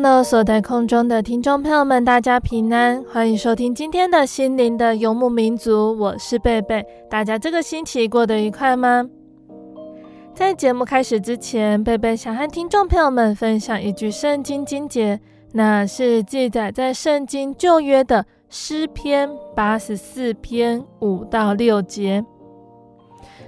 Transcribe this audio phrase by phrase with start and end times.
[0.00, 6.86] Hello，所在空中的听众朋友们，大家平安，欢迎收听今天的心灵的游牧民族，我是贝贝。
[7.10, 9.10] 大家这个星期过得愉快吗？
[10.32, 15.18] 在节目开始之前，贝贝想和听众朋友们分享一句圣经经节，
[15.50, 22.24] 那是记载在圣经旧约的诗篇八十四篇五到六节。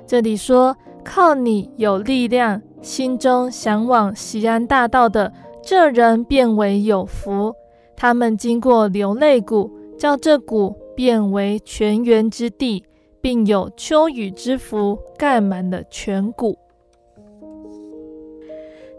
[0.04, 7.54] 这里说：“靠你有力量，心中向往西安大道的。”这人便为有福，
[7.96, 12.84] 他们经过流泪谷，叫这谷变为泉源之地，
[13.20, 16.56] 并有秋雨之福盖满了全谷。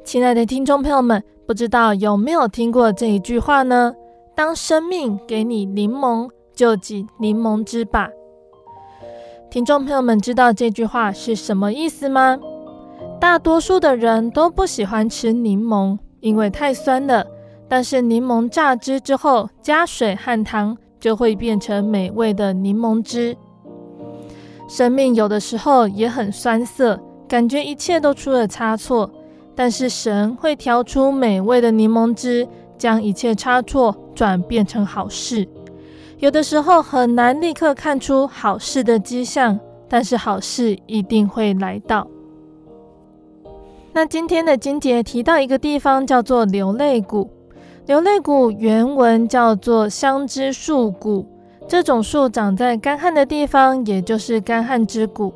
[0.04, 3.94] 亲爱的听众朋友们，不知道有没有听过这一句话呢？
[4.36, 8.10] 当生命给你柠檬，就挤柠檬汁吧。
[9.50, 12.40] 听众朋友们，知道这句话是什么意思吗？
[13.20, 15.98] 大多数的人都不喜欢吃柠檬。
[16.22, 17.26] 因为太酸了，
[17.68, 23.36] 但是柠檬榨汁之后，加水和糖就会变成美味的柠檬汁。
[24.70, 29.12] 生命有的时候也很酸涩，感觉一切都出了差错，
[29.54, 35.48] 但是神会调出美味的柠檬汁，将一切差错转变成好事。
[36.20, 42.08] 有的时候很难立刻看出好事的迹象，但是好事一定会来到。
[43.94, 47.30] 那今天的经节提到一个地方叫做流泪谷，
[47.88, 51.26] 流泪谷原文叫做香知树谷，
[51.68, 55.34] 这种树长在干旱的地方，也就是干旱之谷。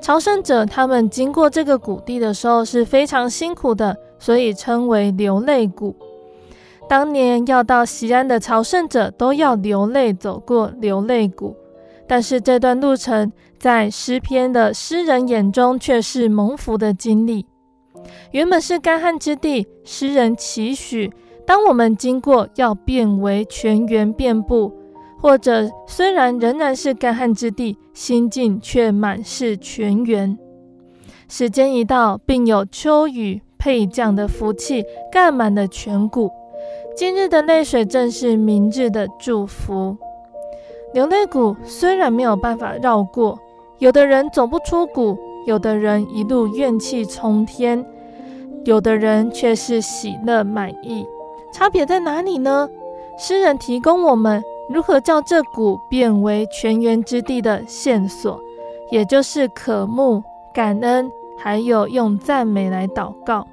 [0.00, 5.96] 朝圣者他们经过这个谷地的时候是非常辛苦的，所以称为流泪谷。
[6.88, 11.56] 当年要到西安的朝圣者都要流泪走过流泪谷，
[12.06, 17.46] 但是这段路程在诗篇的诗人眼中却是蒙福的经历。
[18.32, 21.12] 原本是干旱之地，诗人期许，
[21.46, 24.72] 当我们经过，要变为泉源遍布；
[25.20, 30.38] 或者虽然仍然是干旱之地，心境却满是泉源。
[31.28, 36.30] 时间一到，并有秋雨配降的福气，盖满了泉谷。
[36.96, 39.96] 今日的泪水，正是明日的祝福。
[40.92, 43.38] 流泪谷虽然没有办法绕过，
[43.78, 45.18] 有的人走不出谷。
[45.46, 47.82] 有的人一路怨气冲天，
[48.64, 51.06] 有的人却是喜乐满意，
[51.52, 52.68] 差别在哪里呢？
[53.18, 58.40] 诗人提供我们如何叫这谷变为泉源之地的线索，
[58.90, 60.22] 也就是渴慕、
[60.54, 63.46] 感恩，还有用赞美来祷告。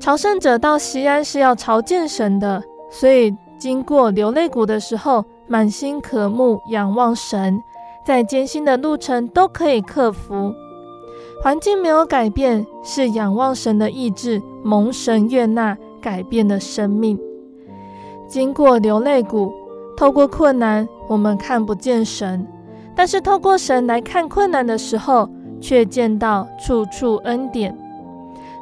[0.00, 7.62] 朝圣者到西安是要朝见神的，所以经过流泪谷的时候，满心渴慕、仰望神，
[8.04, 10.54] 在艰辛的路程都可以克服。
[11.40, 17.16] 环境没有改变，是仰望神的意志，蒙神悦纳，改变了生命。
[18.26, 19.52] 经过流泪谷，
[19.96, 22.44] 透过困难，我们看不见神；
[22.96, 25.30] 但是透过神来看困难的时候，
[25.60, 27.76] 却见到处处恩典。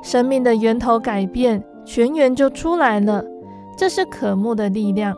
[0.03, 3.25] 生命的源头改变，泉源就出来了。
[3.75, 5.17] 这是渴慕的力量。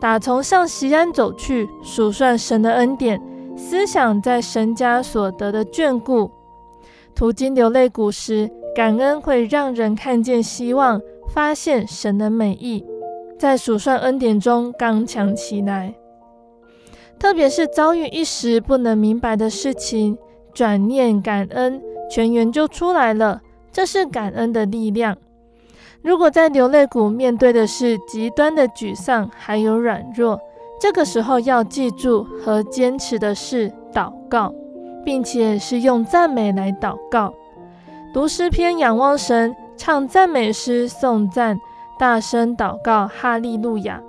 [0.00, 3.22] 打从向西安走去，数算神的恩典，
[3.56, 6.30] 思想在神家所得的眷顾。
[7.20, 12.82] 途经流泪谷时，感恩会让人看见希望，发现神的美意，
[13.38, 15.92] 在数算恩典中刚强起来。
[17.18, 20.16] 特别是遭遇一时不能明白的事情，
[20.54, 23.42] 转念感恩，泉源就出来了。
[23.70, 25.14] 这是感恩的力量。
[26.00, 30.40] 如果在流泪谷面对的是极端的沮丧，还有软弱，
[30.80, 34.54] 这个时候要记住和坚持的是祷告，
[35.04, 37.32] 并且是用赞美来祷告，
[38.12, 41.58] 读诗篇仰望神，唱赞美诗颂赞，
[41.98, 44.00] 大声祷告哈利路亚，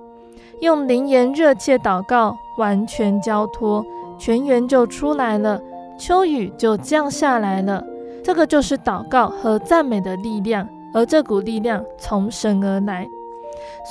[0.61, 3.85] 用灵言热切祷告，完全交托，
[4.17, 5.61] 泉源就出来了，
[5.97, 7.83] 秋雨就降下来了。
[8.23, 10.67] 这个就是祷告和赞美的力量。
[10.94, 13.07] 而这股力量从神而来，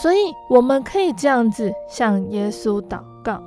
[0.02, 0.16] 所以
[0.50, 3.42] 我们可以这样子向耶稣祷告：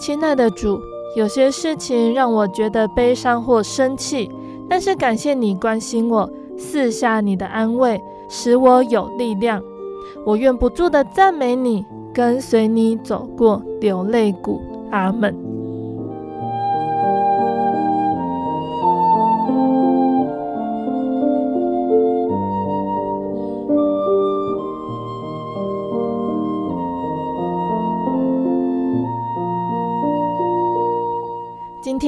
[0.00, 0.76] 亲爱的主，
[1.16, 4.30] 有些事情让我觉得悲伤或生气，
[4.68, 9.62] 但是感谢你关心我，四下你的安慰，使我有力量。
[10.24, 11.84] 我愿不住的赞美你，
[12.14, 14.60] 跟随你走过流泪谷。
[14.90, 15.49] 阿门。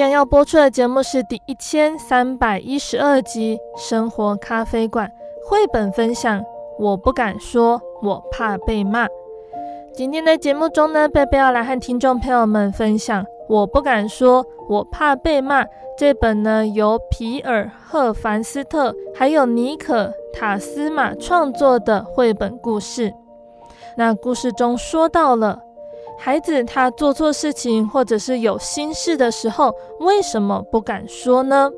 [0.02, 5.08] 天要播出的节目是第一千三百一十二集《生活咖啡馆》
[5.49, 6.43] 绘本分享。
[6.76, 9.06] 我不敢说，我怕被骂。
[9.94, 15.62] 今天的节目中呢，贝贝要来和听众朋友们分享《我不敢说，我怕被骂》
[15.96, 23.14] 这本呢由皮尔赫凡斯特还有尼可塔斯马创作的绘本故事。
[23.96, 25.60] 那故事中说到了。
[26.25, 31.69] 孩子他做错事情，或者是有心事的时候，为什么不敢说呢？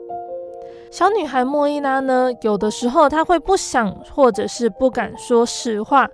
[0.91, 6.07] 小女孩莫伊拉呢，有的时候她会不想，或者是不敢说实话，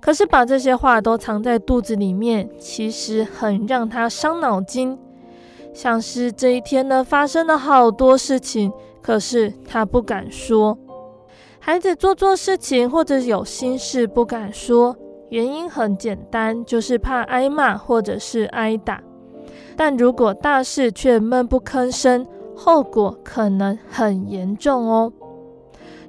[0.00, 4.98] 可是把这些话都藏在肚子里面，其实很让她伤脑筋。
[5.72, 10.76] 像是这一天呢，发生了好多事情，可是她不敢说。
[11.60, 14.96] 孩子做错事情，或者有心事不敢说。
[15.32, 19.02] 原因很简单，就是怕挨骂或者是挨打。
[19.74, 25.10] 但如果大事却闷不吭声，后果可能很严重哦。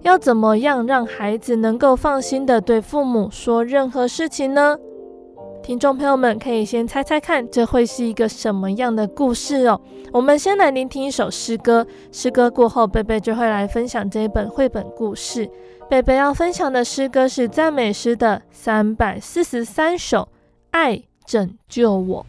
[0.02, 4.78] 要怎么样让孩子能够放心地对父母说任何事情呢？
[5.62, 9.80] 听众朋友们可以先猜猜看，这会是一个什么样的故事哦？
[10.12, 15.50] 我们先来聆听一首诗歌，诗歌过后，贝贝就会来分享这一本绘本故事。
[15.90, 20.20] 贝贝要分享的诗歌是赞美诗的三百四十三首，
[20.72, 22.26] 《爱拯救我》。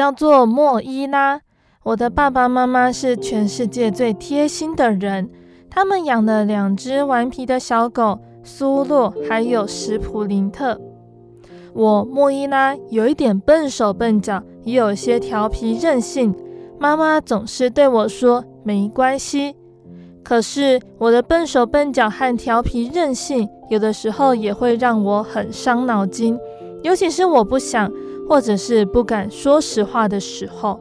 [0.00, 1.42] 叫做莫伊拉。
[1.82, 5.28] 我的爸爸妈妈是全世界最贴心的人，
[5.68, 10.80] 他们养了两只顽皮的小狗苏洛，还有史普林特。
[11.74, 16.34] 我莫伊拉有一点笨手笨脚，也有些调皮任性。
[16.78, 19.54] 妈妈总是对我说：“没关系。”
[20.24, 26.38] 可是我的笨手笨脚和调皮任性，有的时候也会让我很伤脑筋，
[26.82, 27.92] 尤其是我不想
[28.30, 30.78] 或者是不敢说实话的时候。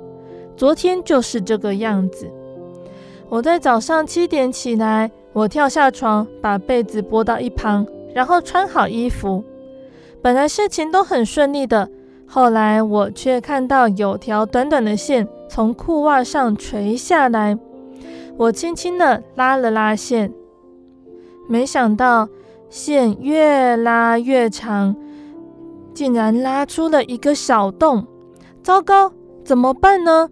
[0.55, 2.29] 昨天就是这个样子。
[3.27, 9.43] 我在早上七点起来，我跳下床，把被子拨到一旁，然后穿好衣服。
[10.21, 11.89] 本来事情都很顺利的，
[12.27, 17.57] 后来我却看到有条短短的线从裤袜上垂下来。
[18.37, 20.31] 我轻轻地拉了拉线，
[21.47, 22.29] 没想到
[22.69, 24.95] 线越拉越长，
[25.93, 28.05] 竟然拉出了一个小洞。
[28.63, 29.11] 糟糕，
[29.43, 30.29] 怎么办呢？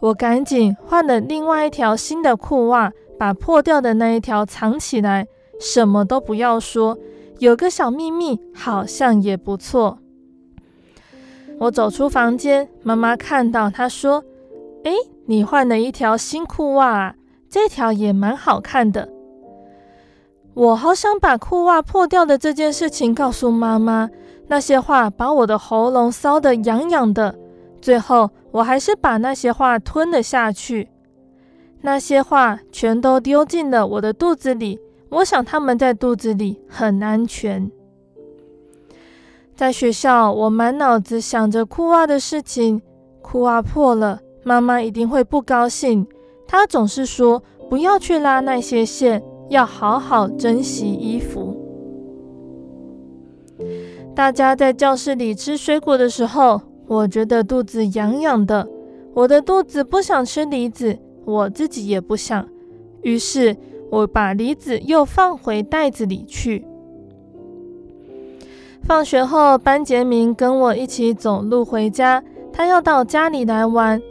[0.00, 5.26] 我赶紧换了另外一条新的裤袜，把破掉的那一条藏起来，
[5.60, 6.96] 什么都不要说。
[7.38, 9.98] 有个小秘密，好像也不错。
[11.58, 14.24] 我走出房间，妈妈看到，她说
[14.84, 14.94] ：“诶，
[15.26, 17.14] 你换了一条新裤袜啊，
[17.48, 19.08] 这条也蛮好看的。”
[20.54, 24.10] 我好想把裤袜破掉的这件事情告诉妈妈，
[24.50, 27.38] 那些话把我的喉咙烧得痒痒的。
[27.80, 30.88] 最后，我还是把那些话吞了下去。
[31.82, 34.80] 那些话全都丢进了我的肚子里。
[35.10, 37.70] 我想他们在肚子里很安全。
[39.54, 42.82] 在学校，我满脑子想着裤袜的事情。
[43.22, 46.04] 裤袜破了，妈妈一定会不高兴。
[46.48, 51.56] 她总是说不要去拉那些线，要好好珍惜衣服。
[54.20, 56.60] 大家在教室里吃水果的时候。
[56.86, 58.68] 我觉得肚子痒痒的，
[59.14, 62.46] 我的肚子不想吃梨子，我自己也不想。
[63.00, 63.56] 于是，
[63.88, 66.66] 我把梨子又放回袋子里去。
[68.82, 72.22] 放学后，班杰明跟我一起走路回家，
[72.52, 74.02] 他要到家里来玩。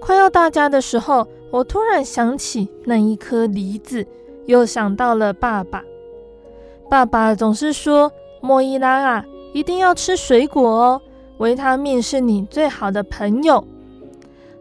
[0.00, 4.06] 快要到家的时候，我突然想起那一颗梨子，
[4.44, 5.82] 又想到了爸爸。
[6.88, 9.24] 爸爸总是说：“莫伊拉啊，
[9.56, 11.00] 一定要吃水果哦。”
[11.38, 13.64] 维他命是你最好的朋友。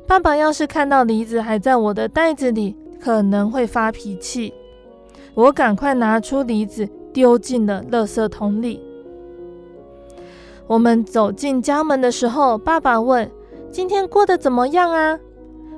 [0.07, 4.53] 爸爸要是看到梨子还在我的袋子里，可能会发脾气。
[5.33, 8.81] 我赶快拿出梨子，丢进了垃圾桶里。
[10.67, 13.29] 我们走进家门的时候，爸爸问
[13.71, 15.19] ：“今天过得怎么样啊？”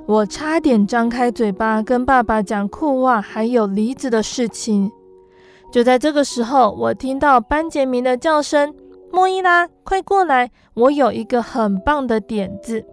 [0.06, 4.90] 我差点张开嘴巴跟爸爸讲裤袜还有梨子的事情。
[5.70, 8.74] 就在这个时候，我听到班杰明的叫声。
[9.10, 10.50] 莫伊拉，快过来！
[10.74, 12.84] 我有一个很棒的点子。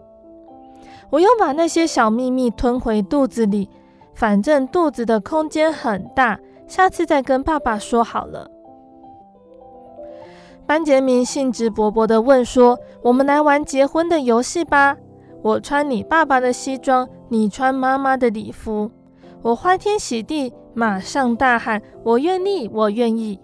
[1.12, 3.70] 我又把那些小秘密吞回肚子里，
[4.14, 8.50] 反正肚子的空间很大，下次再跟爸爸说好了。
[10.66, 14.98] 班杰明兴致勃勃地问说：“我们来玩结婚的游戏吧！
[15.44, 18.90] 我穿你爸爸的西装，你穿妈妈的礼服。
[19.44, 23.40] 我欢天喜地，马上大喊：我愿意，我愿意！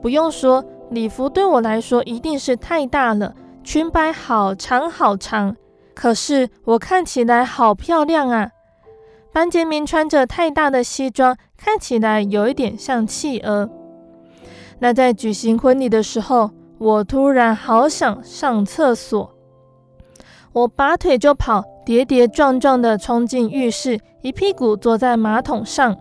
[0.00, 0.64] 不用说。”
[0.96, 5.54] 礼服对我来说一定是太大了，裙摆好长好长，
[5.94, 8.50] 可是我看起来好漂亮啊！
[9.30, 13.68] 班杰明穿着太大的西装，看起来有一点像企鹅。
[14.78, 19.34] 那在举行婚礼的时候，我突然好想上厕所，
[20.54, 25.94] 我拔腿就跑，跌跌撞撞地冲进浴室，一屁股坐在马桶上。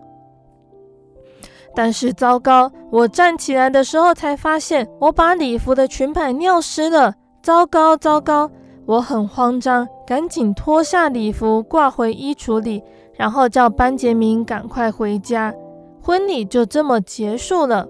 [1.75, 2.71] 但是糟糕！
[2.89, 7.13] 我站起来的时候才发现，我把礼服的裙摆尿湿了。
[7.43, 8.49] 糟糕，糟糕！
[8.85, 12.81] 我很慌张，赶紧脱下礼服挂回衣橱里，
[13.15, 15.53] 然后叫班杰明赶快回家。
[16.01, 17.87] 婚礼就这么结束了。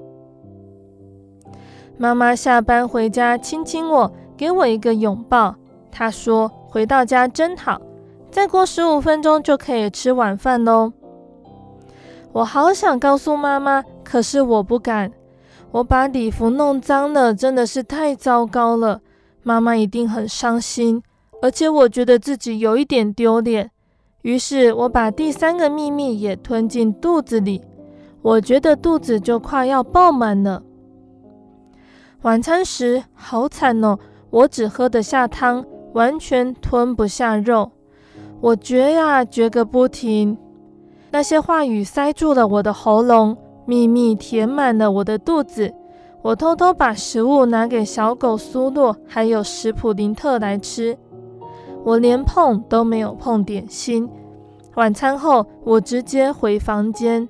[1.98, 5.56] 妈妈下班回家，亲亲我，给我一个拥抱。
[5.92, 7.80] 她说：“回到家真好，
[8.32, 10.92] 再过十五分钟就可以吃晚饭喽。”
[12.36, 15.10] 我好想告诉妈妈，可是我不敢。
[15.72, 19.00] 我把礼服弄脏了，真的是太糟糕了。
[19.42, 21.02] 妈妈一定很伤心，
[21.42, 23.72] 而且我觉得自己有一点丢脸。
[24.24, 27.62] 于是，我把第三个秘密也吞进肚子里。
[28.22, 30.62] 我觉得肚子就快要爆满了。
[32.24, 33.98] 晚餐时好惨哦，
[34.30, 37.72] 我只喝得下汤，完全吞不下肉。
[38.42, 40.38] 我嚼呀嚼个不停。
[41.16, 45.74] 那些话语塞住了我的喉咙，秘密填满了我的肚子。
[46.22, 50.98] 我偷偷把食物拿给小狗苏洛，还有史普林特来吃。
[51.86, 54.10] 我连碰都没有碰点心。
[54.74, 57.30] 晚餐后，我直接回房间。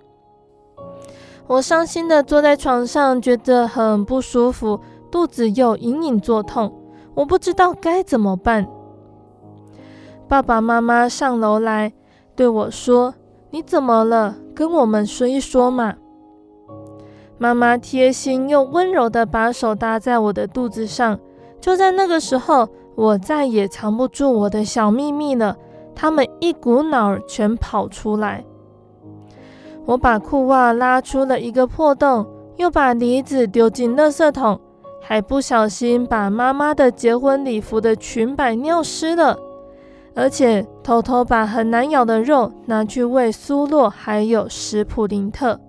[1.46, 4.80] 我伤心地坐在床上，觉得很不舒服，
[5.12, 6.74] 肚子又隐隐作痛。
[7.14, 8.68] 我不知道该怎么办。
[10.28, 11.94] 爸爸妈妈上楼来
[12.36, 13.14] 对我说
[13.56, 14.36] ：“你怎么了？
[14.54, 15.96] 跟我们说一说嘛。”
[17.40, 21.18] 妈妈贴心又温柔地把手搭在我的肚子上。
[21.62, 25.56] 就在那个时候，我再也藏不住我的小秘密了，
[25.96, 28.44] 它们一股脑儿全跑出来。
[29.86, 34.60] 我把裤袜拉出了一个破洞，又把梨子丢进垃圾桶，
[35.02, 39.40] 还不小心把妈妈的结婚礼服的裙摆尿湿了，
[40.16, 45.60] 而且偷偷把很难咬的肉拿去喂苏洛还有史普林特。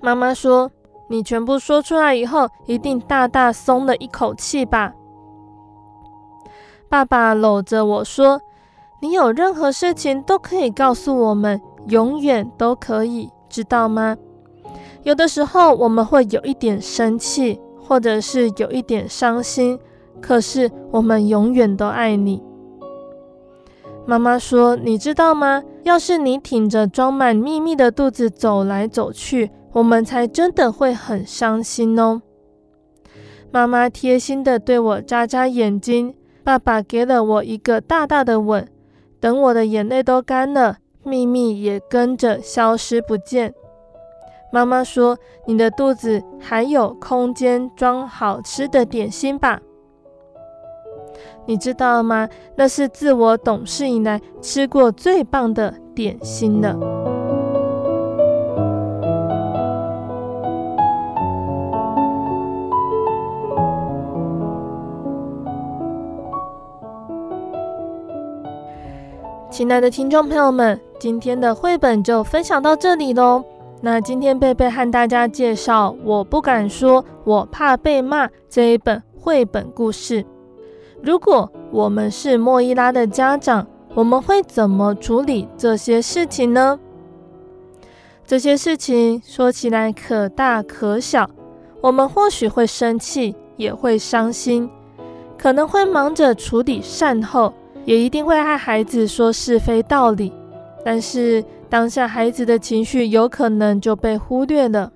[0.00, 0.70] 妈妈说
[1.08, 4.94] ：“你全部说出来以后，一定大大松了一口气吧？”
[6.88, 8.40] 爸爸搂着我说
[9.00, 14.16] ：“你有任何事情都可以告诉我们。”永远都可以，知道吗？
[15.02, 19.76] 有的时候我们会有一点生气，或者是有一点伤心，
[20.22, 22.42] 可是我们永远都爱你。
[24.06, 25.62] 妈妈说：“你知道吗？
[25.82, 32.22] 要是你挺着装满秘密的肚子走来走去，我们才真的会很伤心哦。”
[33.50, 38.66] 妈妈贴心地对我眨眨眼睛，爸爸给了我一个大大的吻。
[39.20, 40.78] 等我的眼泪都干了。
[41.04, 43.52] 秘密也跟着消失不见。
[44.52, 49.60] 妈妈说：“你的肚子还有空间装好吃的点心吧？
[51.46, 52.28] 你知道吗？
[52.56, 56.76] 那是自我懂事以来吃过最棒的点心了。”
[69.50, 73.44] 亲爱的听众朋友们，今天的绘本就分享到这里喽。
[73.82, 80.24] 那今天贝贝和大家介绍《我不敢说，我怕被骂》这一本绘本故事。
[81.02, 86.78] 如果我们是莫伊拉的家长，我们会怎么处理这些事情呢？
[88.24, 91.28] 这些事情说起来可大可小，
[91.80, 94.70] 我们或许会生气，也会伤心，
[95.36, 97.52] 可能会忙着处理善后。
[97.84, 100.32] 也一定会和孩子说是非道理，
[100.84, 104.92] 但是当下孩子的情绪有可能就被忽略了。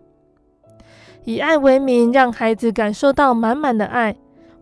[1.25, 4.15] 以爱为名，让孩子感受到满满的爱，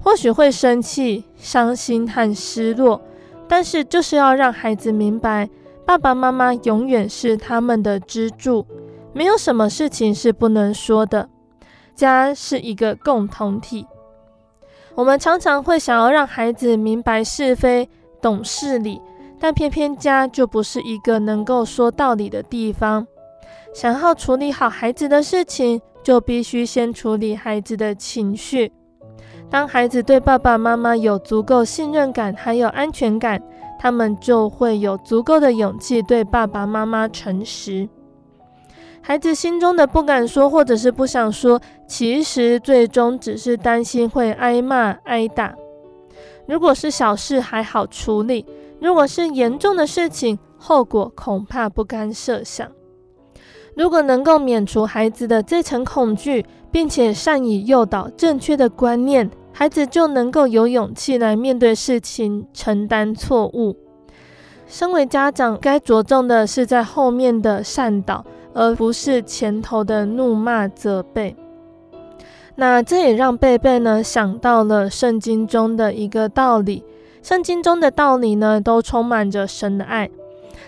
[0.04, 3.00] 或许会生气、伤心和失落，
[3.48, 5.48] 但是就是要让孩子明白，
[5.86, 8.66] 爸爸妈妈永远是他们的支柱，
[9.14, 11.30] 没有什么事情是不能说的。
[11.94, 13.86] 家是一个共同体，
[14.94, 17.88] 我们常常会想要让孩子明白是非。
[18.20, 19.00] 懂事理，
[19.38, 23.06] 但偏偏家就不是一个能够说道理的地方。
[23.74, 28.72] 想要处理好孩子的事情，就必须先处理孩子的情绪。
[29.50, 33.40] 当孩子对爸爸妈妈有足够信任感，还有安全感，
[33.78, 37.88] 他们就会有足够的勇气对爸爸妈妈诚实。
[39.00, 45.54] 孩子心中的不敢说，或者是不想说，其实最终只是担心会挨骂挨打。
[46.46, 48.44] 如果是小事还好处理，
[48.80, 52.66] 如果是严重的事情，后果恐怕不堪设想。
[53.76, 63.76] 如果能够免除孩子的这层恐惧，并且善于诱导正确的观念，孩子就能够有勇气来面对事情，承担错误。
[64.66, 71.36] 身为家长，该着重的是在后面的善导，而不是前头的怒骂责备。
[72.56, 76.82] 那这也让贝贝呢想到了圣经中的一个道理。
[77.22, 80.10] 圣经中的道理呢，都充满着神的爱，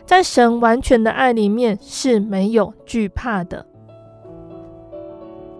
[0.04, 3.66] 在神完全的爱里面是没有惧怕的。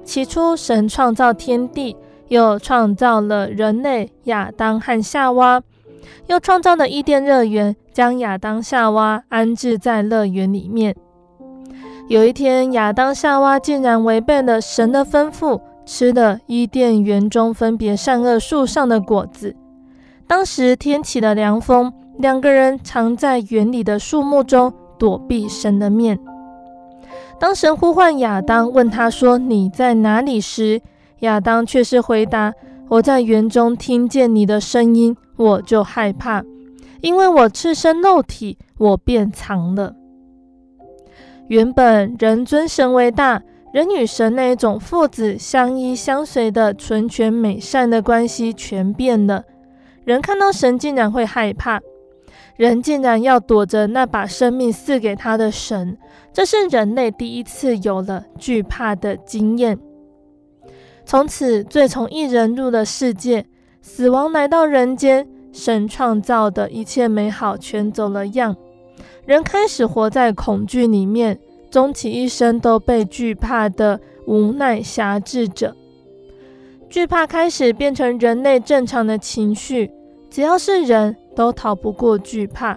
[0.06, 1.94] 起初，神创造天地，
[2.28, 5.60] 又创造了人类亚当和夏娃，
[6.28, 10.94] 又创造了伊甸乐园，将亚当、夏娃安置在乐园里面。
[12.08, 15.60] 有一天，亚当、夏娃竟然违背了神的吩咐。
[15.88, 19.54] 吃了伊甸园中分别善恶树上的果子。
[20.26, 26.18] 当时天起了凉风，两个人藏在园里的树木中躲避神的面。
[27.38, 30.80] 当神呼唤亚当，问他说：“你在哪里？”时，
[31.20, 32.54] 亚当却是回答
[32.88, 36.42] ：“我在园中听见你的声音，我就害怕，
[37.00, 39.94] 因为我赤身露体，我便藏了。”
[41.48, 43.42] 原本人尊神为大。
[43.72, 49.44] 人与神那一种父子相依相随的纯全美善的关系全变了。
[50.04, 51.78] 人看到神竟然会害怕，
[52.56, 55.96] 人竟然要躲着那把生命赐给他的神，
[56.32, 59.78] 这是人类第一次有了惧怕的经验。
[61.04, 63.46] 从此，罪从一人入了世界，
[63.80, 68.56] 死亡来到人间，神创造的一切美好全走了样，
[69.24, 71.38] 人开始活在恐惧里面。
[71.68, 75.76] 终其一生都被惧怕的无奈挟制着，
[76.88, 79.90] 惧怕开始变成人类正常的情绪。
[80.30, 82.76] 只要是人都逃不过惧怕。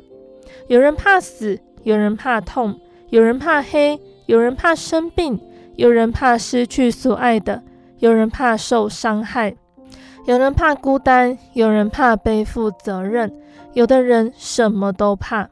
[0.67, 5.39] 有人怕死，有人怕痛，有人怕黑，有人怕生病，
[5.75, 7.63] 有人怕失去所爱的，
[7.97, 9.55] 有人怕受伤害，
[10.25, 13.31] 有人怕孤单，有人怕背负责任，
[13.73, 15.49] 有的人什么都怕。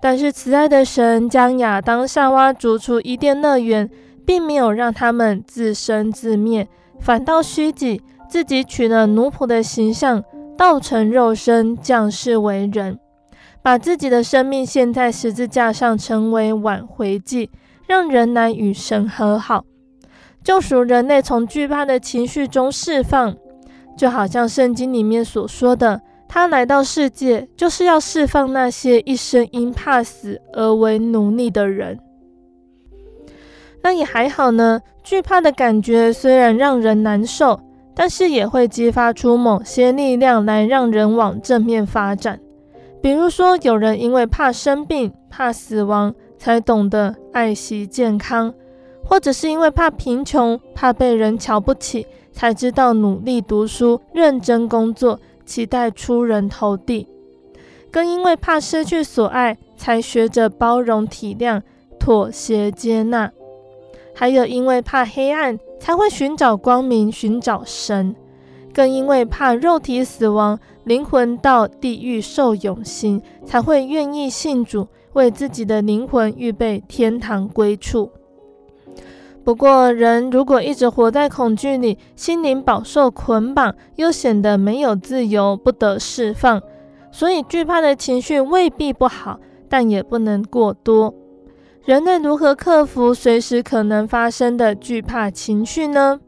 [0.00, 3.88] 但是慈爱的神将亚当夏娃逐出伊甸乐园，
[4.26, 6.68] 并没有让他们自生自灭，
[7.00, 10.22] 反倒虚己，自己取了奴仆的形象，
[10.56, 12.98] 道成肉身，降世为人，
[13.62, 17.50] 把自己的生命献在十字架上，成为挽回祭，
[17.86, 19.64] 让人来与神和好，
[20.42, 23.34] 救赎人类从惧怕的情绪中释放，
[23.96, 26.00] 就好像圣经里面所说的。
[26.26, 31.98] 他来到世界，就是要释放那些一生因怕死而为奴隶的人。
[33.82, 34.80] 那也还好呢。
[35.04, 37.60] 惧怕的感觉虽然让人难受，
[37.94, 42.40] 但是也会激发出某些力量来让人往正面发展。
[43.00, 48.52] 比如说，有人因为怕生病、怕死亡，才懂得爱惜健康；
[49.04, 55.20] 或者是因为怕贫穷、怕被人瞧不起，才知道努力读书、认真工作。
[55.46, 57.06] 期待出人头地，
[57.90, 61.60] 更因为怕失去所爱，才学着包容体谅、
[61.98, 63.28] 妥协接纳；
[64.14, 68.14] 还有因为怕黑暗，才会寻找光明、寻找神；
[68.72, 78.10] 更因为怕肉体死亡，灵魂到地狱受永刑，才会愿意信主，为自己的灵魂预备天堂归处。
[79.44, 86.62] 不过，人如果一直活在恐惧里，心灵饱受捆绑，又显得没有自由，不得释放。
[87.12, 91.12] 所以，惧怕的情绪未必不好，但也不能过多。
[91.84, 96.18] 人类如何克服随时可能发生的惧怕情绪呢？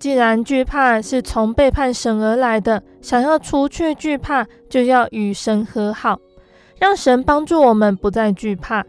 [0.00, 6.18] 既然惧怕是从背叛神而来的，想要除去惧怕，就要与神和好，
[6.80, 8.84] 让神帮助我们不再惧怕。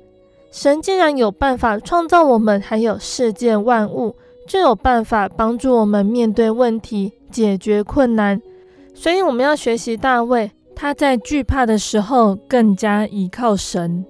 [0.52, 4.16] 神既然有办法创造我们，还有世界万物，
[4.48, 8.42] 就有办法帮助我们面对问题、解决困难。
[8.96, 14.04] 所以我们要学习大卫，他在惧怕的时候更加依靠神。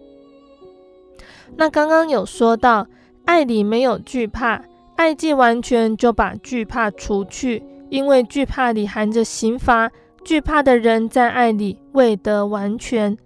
[1.60, 2.88] 那刚刚有说到，
[3.26, 4.63] 爱里没有惧怕，
[4.95, 9.91] 爱既完全，就把惧怕除去，因为惧怕里含着刑罚，
[10.24, 13.17] 惧怕的人在爱里未得完全。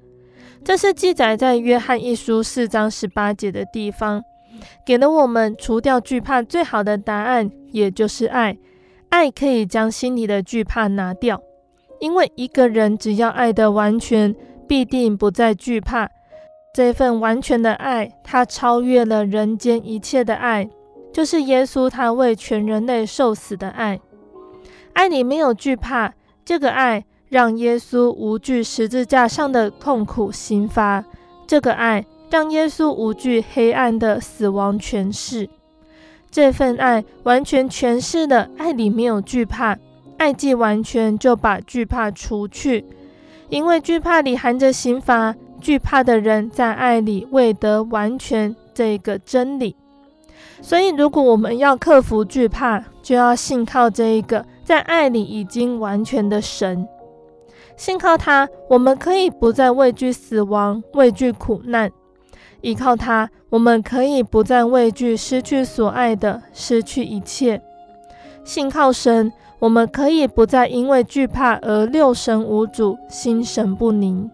[0.63, 4.24] 这是记载在约翰一书四章十八节的地方，
[4.84, 8.58] 给了我们除掉惧怕最好的答案，也就是爱。
[9.10, 11.39] 爱可以将心里的惧怕拿掉，
[12.00, 14.36] 因为一个人只要爱得完全，
[14.67, 16.10] 必定不再惧怕。
[16.73, 20.67] 这份完全的爱，它超越了人间一切的爱，
[21.13, 23.99] 就是耶稣他为全人类受死的爱。
[24.93, 27.05] 爱里没有惧怕，这个爱。
[27.29, 31.03] 让耶稣无惧十字架上的痛苦刑罚，
[31.47, 35.49] 这个爱让耶稣无惧黑暗的死亡权势。
[36.29, 39.75] 这份爱完全诠释了爱里没有惧怕，
[40.17, 42.86] 爱既完全，就把惧怕除去。
[43.49, 49.78] 因为惧怕里含着刑罚，惧怕的人在爱里未得完全这个真理。
[50.62, 56.86] 所以，如果我们要克服惧怕，就要信靠这一个在爱里已经完全的神。
[57.78, 61.89] 信靠他，我们可以不再畏惧死亡、畏惧苦难；
[62.62, 67.62] 依靠他，我们可以不再畏惧失去所爱的、失去一切。
[68.43, 74.30] 信靠神，我们可以不再因为惧怕而六神无主、心神不宁。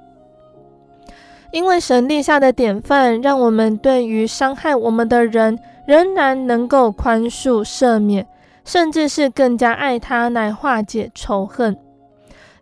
[1.51, 5.57] 因为神立下的典范，让我们对于伤害我们的人，
[5.87, 8.27] 仍然能够宽恕、赦免，
[8.63, 11.75] 甚至是更加爱他，来化解仇恨。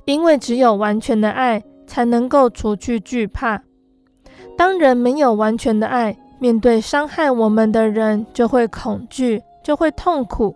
[0.06, 3.62] 因为只有完全的爱，才能够除去惧怕。
[4.58, 10.56] 当人没有完全的爱，面对伤害我们的人，就会恐惧，就会痛苦。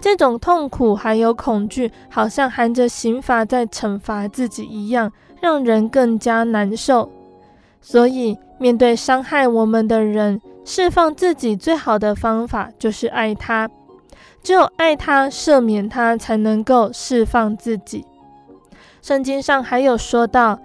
[0.00, 7.08] 这种痛苦还有恐惧，好像含着刑罚在惩罚自己一样，让人更加难受。
[7.82, 13.68] 所以，面对伤害我们的人，释放自己最好的方法就是爱他，
[14.42, 18.06] 只有爱他、赦免他，才能够释放自己。
[19.02, 20.60] 圣经上还有说到：“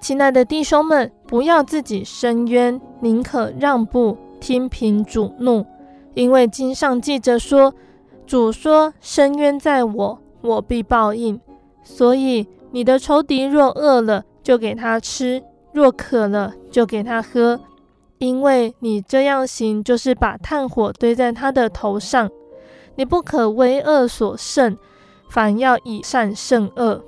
[0.00, 5.66] 亲爱的弟兄们，不要自己伸冤，宁可让步，听凭主怒，
[6.14, 7.74] 因为经上记着说，
[8.26, 11.40] 主说：伸冤在我，我必报应。
[11.82, 15.42] 所以你的仇敌若饿了，就给他吃；
[15.74, 17.60] 若渴了，就给他喝。”
[18.18, 22.30] 因为你这样行，就是把炭火堆在他的头上。
[22.94, 24.78] 你不可为恶所胜，
[25.28, 27.02] 反要以善胜恶。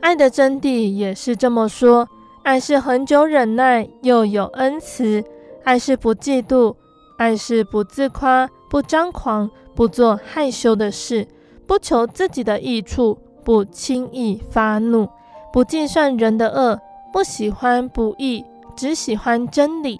[0.00, 2.08] 爱的真谛也是这么说：
[2.42, 5.22] 爱是恒久忍耐，又有恩慈；
[5.64, 6.74] 爱是不嫉妒，
[7.16, 11.26] 爱是不自夸，不张狂，不做害羞的事，
[11.66, 15.08] 不求自己的益处，不轻易发怒，
[15.52, 16.80] 不计算人的恶，
[17.16, 18.44] 不喜欢不义，
[18.76, 19.98] 只喜欢真理。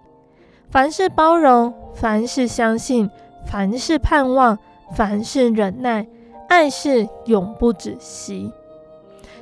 [0.68, 3.10] 凡是包容，凡是相信，
[3.46, 4.58] 凡是盼望，
[4.94, 6.06] 凡是忍耐，
[6.46, 8.52] 爱是永不止息。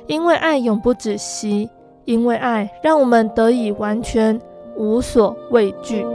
[0.07, 1.69] 因为爱永不止息，
[2.05, 4.39] 因为爱让我们得以完全，
[4.77, 6.05] 无所畏惧。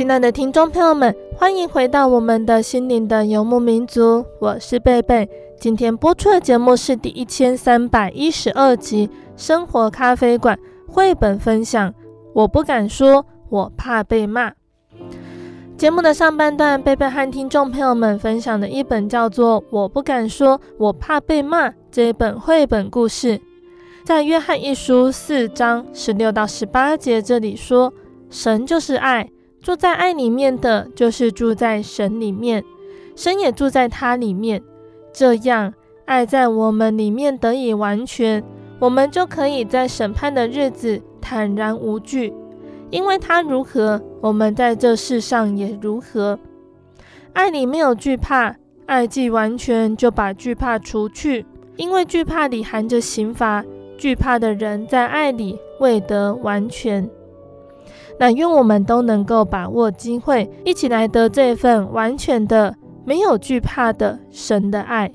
[0.00, 5.28] 亲爱的听众朋友们，欢迎回到我们的心灵的游牧民族，我是贝贝。
[5.58, 10.58] 今天播出的节目是第一千三百一十二集《生活咖啡馆》
[10.90, 11.92] 绘本分享。
[12.32, 14.52] 我不敢说，我怕被骂。
[15.76, 23.38] 节目的上半段，贝贝和听众朋友们分享的一本叫做《我不敢说，我怕被骂》这一本绘本故事，
[24.02, 27.92] 在约翰一书四章十六到十八节这里说
[28.30, 29.28] ：“神就是爱。”
[29.62, 32.64] 住在爱里面的就是住在神里面，
[33.14, 34.62] 神也住在他里面。
[35.12, 35.74] 这样，
[36.06, 38.42] 爱在我们里面得以完全，
[38.78, 42.32] 我们就可以在审判的日子坦然无惧，
[42.90, 46.38] 因为他如何，我们在这世上也如何。
[47.34, 51.44] 爱里没有惧怕，爱既完全，就把惧怕除去，
[51.76, 53.64] 因为惧怕里含着刑罚，
[53.98, 57.08] 惧怕的人在爱里未得完全。
[58.20, 62.74] 那愿我们都能够把握机会，一起来得这份完全的、
[63.06, 65.10] 没有惧怕的神的爱。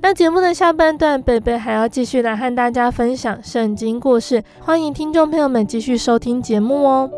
[0.00, 7.10] 那节目的下半段，贝贝还要继续来和大家分享圣经故事，欢迎听众朋友们继续收听节目哦。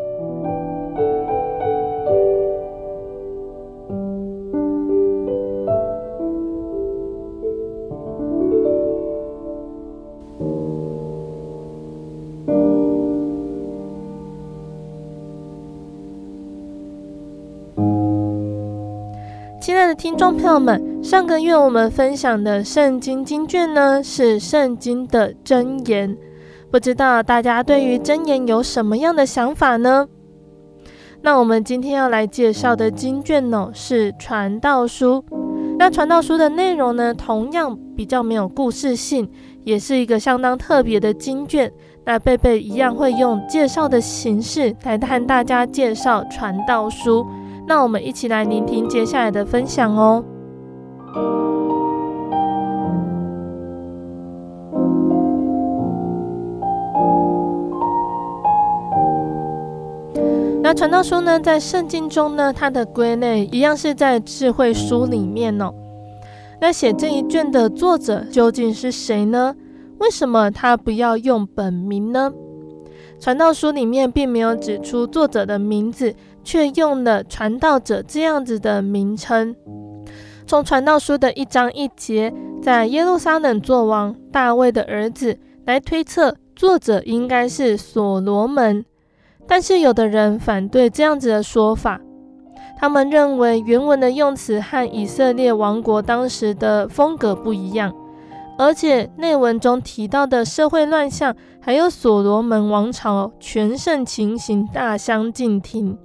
[19.97, 26.17] 听众朋友们，上个月我们分享的圣经经卷呢，是圣经的箴言。
[26.69, 30.07] 不知道大家对于箴言有什么样的想法呢？
[31.21, 35.23] 那我们今天要来介绍的经卷呢，是传道书。
[35.79, 39.29] 那传道书的内容呢，同样比较没有故事性，
[39.63, 41.71] 也是一个相当特别的经卷。
[42.03, 47.25] 那贝贝一样会用介绍的形式来和大家介绍传道书。
[47.67, 50.23] 那我们一起来聆听接下来的分享哦。
[60.61, 65.73] 那传道书呢，在圣经中呢，它的归类一样是在智慧书里面哦。
[66.59, 69.55] 那写这一卷的作者究竟是谁呢？
[69.99, 72.31] 为什么他不要用本名呢？
[73.19, 76.13] 传道书里面并没有指出作者的名字。
[76.45, 79.53] 却用了传道者这样子的名称。
[80.47, 82.31] 从传道书的一章一节，
[82.61, 88.85] 在耶路撒冷作王大卫的儿子来推测，作者应该是所罗门。
[89.47, 91.99] 但是有的人反对这样子的说法，
[92.77, 97.93] 他们认为原文的用词和以色列王国当时的风格不一样，
[98.59, 105.97] 而且内文中提到的社会乱象，还有所罗门王朝全盛情形大相径庭。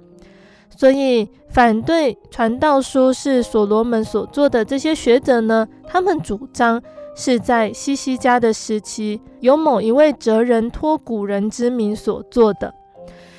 [0.81, 6.81] 所以，反对传道书是所罗门所做的这些学者呢，他们主张
[7.15, 12.73] 是在西西家的时期，由某一位哲人托古人之名所做的。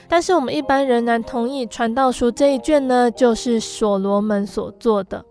[0.07, 5.25] 但是我们一般仍然同意《传道书》这一卷呢，就是所罗门所做的。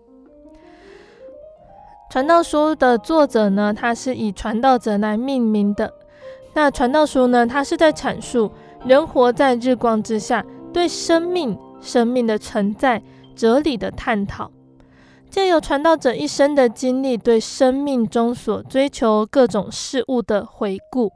[2.12, 5.90] 《传道书》的作者呢，他是以传道者来命名的。
[6.52, 8.52] 那《传道书》呢，它是在阐述
[8.84, 10.44] 人活在日光之下，
[10.74, 13.02] 对生命、生命的存在、
[13.36, 14.50] 哲理的探讨。
[15.28, 21.10] 借由传道者一生的经历，对生命中所追求各种事物的回顾。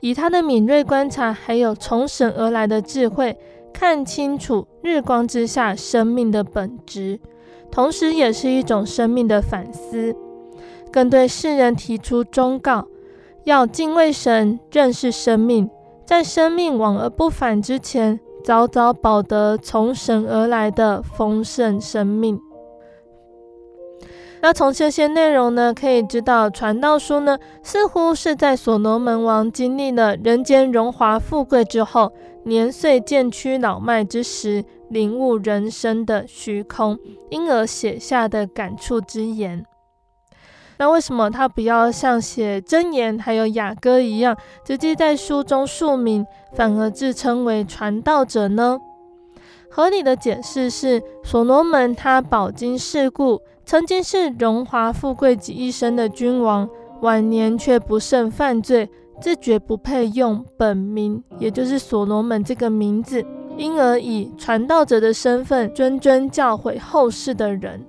[0.00, 3.36] 以他的敏锐观察，还有从神而来的智慧，
[3.72, 7.20] 看清楚日光之下生命的本质，
[7.70, 10.14] 同时也是一种生命的反思，
[10.92, 12.86] 更对世人提出忠告：
[13.44, 15.68] 要敬畏神，认识生命，
[16.04, 22.40] 在生命往而不返之前，早早保得从神而来的丰盛生命。
[24.40, 36.98] 那从这些内容呢，可以知道，《传道书》呢，似乎是在所罗门王经历了人间荣华富贵之后，年岁渐趋老迈之时，领悟人生的虚空，
[37.30, 39.64] 因而写下的感触之言。
[40.82, 48.80] 那为什么他不要像写箴言还有雅歌一样，直接在书中署名，反而自称为传道者呢？
[49.70, 53.40] 合理的解释是，所罗门他饱经世故。
[53.64, 56.68] 曾经是荣华富贵及一身的君王，
[57.00, 58.90] 晚年却不慎犯罪，
[59.20, 63.24] 自觉不配用本名，也就是所罗门这个名字，
[63.56, 67.86] 因而以传道者的身份谆谆教诲后世的人。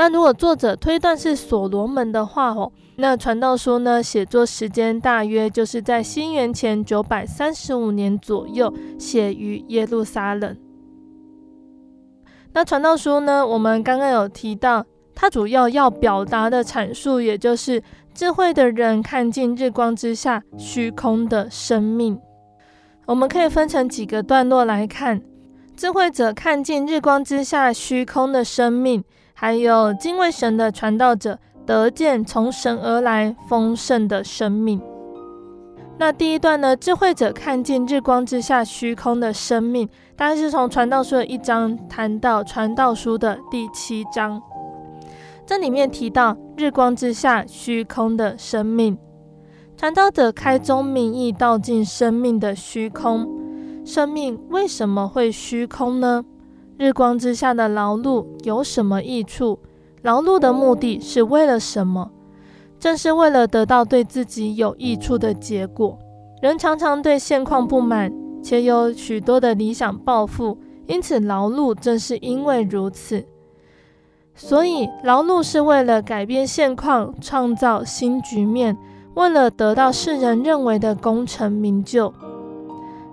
[0.00, 10.56] 那如果作者推断是所罗门的话哦，那传道书呢，写作时间大约就是在西元前九百三十五年左右，写于耶路撒冷。
[12.54, 17.82] 那传道书呢，我们刚刚有提到，它主要要表达的阐述，也就是
[18.14, 22.18] 智慧的人看尽日光之下虚空的生命。
[23.04, 25.20] 我们可以分成几个段落来看：
[25.76, 29.04] 智慧者看尽日光之下虚空的生命，
[29.40, 34.78] 还有敬畏神的传道者得见从神而来丰盛的生命。
[35.98, 44.42] 那第一段呢，智慧者看尽日光之下虚空的生命，大概是从传道书的一章谈到传道书的第七章。
[45.46, 48.98] 这里面提到日光之下虚空的生命，
[49.74, 53.26] 传道者开宗明义道尽生命的虚空。
[53.86, 56.26] 生命为什么会虚空呢？
[56.80, 59.58] 日光之下的劳碌有什么益处？
[60.00, 62.10] 劳碌的目的是为了什么？
[62.78, 65.98] 正是为了得到对自己有益处的结果，
[66.40, 68.10] 人常常对现况不满，
[68.42, 70.56] 且有许多的理想抱负，
[70.86, 73.26] 因此劳碌正是因为如此。
[74.34, 78.74] 所以劳碌是为了改变现况，创造新局面，
[79.12, 82.10] 为了得到世人认为的功成名就。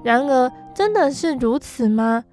[0.03, 2.23] 然而，真的是如此吗？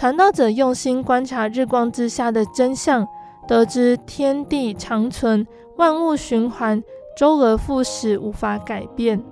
[0.00, 3.06] 传道者用心观察日光之下的真相，
[3.46, 5.46] 得知天地长存。
[5.76, 6.82] 万物循环，
[7.14, 9.22] 周而复始，无法改变。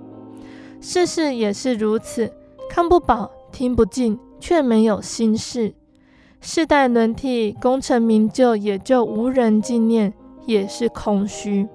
[0.79, 2.31] 世事也是如此，
[2.69, 5.73] 看不饱，听不尽，却没有心事。
[6.39, 10.13] 世代轮替，功成名就，也就无人纪念，
[10.45, 11.67] 也是空虚。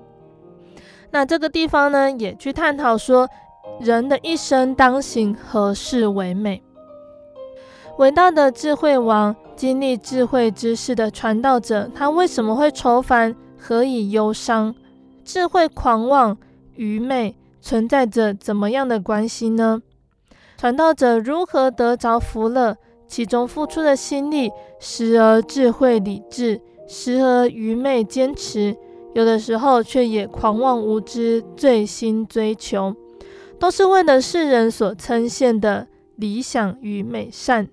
[1.11, 3.29] 那这个地方呢，也去探讨说，
[3.81, 6.63] 人的一生当行何事为美？
[7.97, 13.37] 伟大的智慧王，经历智慧之事的传道者，他为什么会愁烦？
[13.57, 14.75] 何以忧伤？
[15.25, 16.37] 智慧狂妄、
[16.75, 19.81] 愚昧存在着怎么样的关系呢？
[20.57, 22.77] 传道者如何得着福乐？
[23.07, 28.77] 其中付出的心力，时而智慧理智，时而愚昧坚持，
[29.15, 32.97] 有的时候却也狂妄无知、醉心追求，
[33.61, 35.87] 都是为了世人所称羡的
[36.17, 37.69] 理想与美善。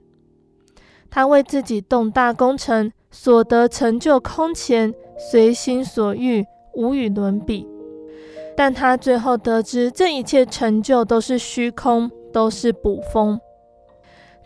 [1.12, 4.92] 他为自己动大工程，所得成就空前。
[5.30, 6.44] 随心所欲，
[6.74, 7.68] 无与伦比。
[8.58, 13.40] 但他最后得知，这一切成就都是虚空，都是捕风。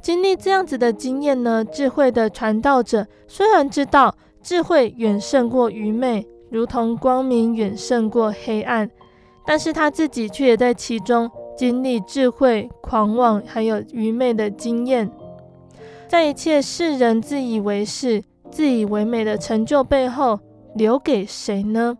[0.01, 4.13] 经历这样子的经验呢，智慧的传道者虽然知道
[4.43, 8.89] 智慧远胜过愚昧，如同光明远胜过黑暗，
[9.45, 15.09] 但是他自己却也在其中经历智慧、狂妄还有愚昧的经验。
[16.16, 20.39] 在一切世人自以为是、自以为美的成就背后，
[20.74, 21.97] 留给谁呢？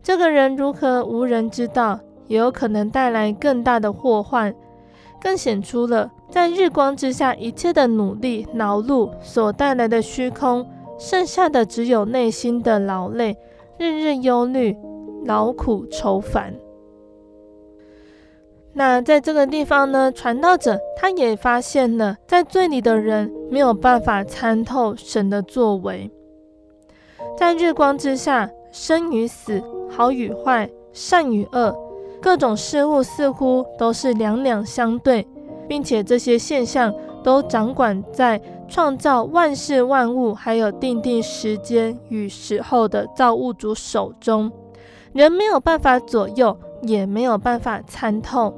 [0.00, 1.98] 这个人如何无人知道，
[2.28, 4.54] 也有可能带来更大的祸患，
[5.20, 10.64] 更显出了在日光之下一切的努力劳碌所带来的虚空，
[10.96, 13.36] 剩下的只有内心的劳累，
[13.76, 14.76] 日日忧虑，
[15.24, 16.54] 劳苦愁烦。
[18.78, 26.10] 那在这个地方呢，传道者他也发现了，在罪里的人没有办法参透神的作为。
[27.38, 31.74] 在日光之下，生与死，好与坏，善与恶，
[32.20, 35.26] 各种事物似乎都是两两相对，
[35.66, 44.52] 并且这些现象都掌管在创造万事万物，还有定定时间与时候的造物主手中，
[45.14, 48.54] 人没有办法左右，也没有办法参透。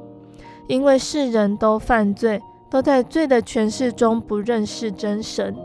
[0.69, 2.39] 因为世人都犯罪，
[2.69, 5.55] 都在罪的权势中不认识真神，